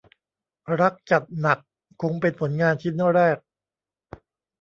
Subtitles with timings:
[0.81, 1.59] รักจัดหนัก
[2.01, 3.37] คงเป็นผลงานชิ้นแรก